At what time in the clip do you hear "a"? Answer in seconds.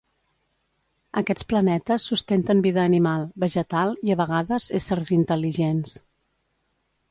4.15-4.19